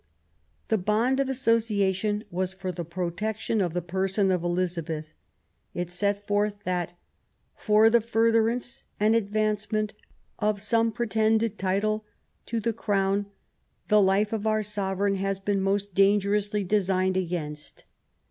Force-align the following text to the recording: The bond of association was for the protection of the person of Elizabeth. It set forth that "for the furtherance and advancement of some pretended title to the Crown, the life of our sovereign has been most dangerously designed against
The 0.69 0.79
bond 0.79 1.19
of 1.19 1.29
association 1.29 2.23
was 2.31 2.53
for 2.53 2.71
the 2.71 2.83
protection 2.83 3.61
of 3.61 3.75
the 3.75 3.83
person 3.83 4.31
of 4.31 4.41
Elizabeth. 4.43 5.05
It 5.75 5.91
set 5.91 6.25
forth 6.25 6.63
that 6.63 6.95
"for 7.55 7.87
the 7.87 8.01
furtherance 8.01 8.83
and 8.99 9.15
advancement 9.15 9.93
of 10.39 10.59
some 10.59 10.91
pretended 10.91 11.59
title 11.59 12.03
to 12.47 12.59
the 12.59 12.73
Crown, 12.73 13.27
the 13.89 14.01
life 14.01 14.33
of 14.33 14.47
our 14.47 14.63
sovereign 14.63 15.17
has 15.17 15.39
been 15.39 15.61
most 15.61 15.93
dangerously 15.93 16.63
designed 16.63 17.15
against 17.15 17.85